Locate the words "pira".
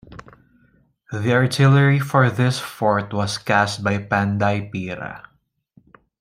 4.71-5.29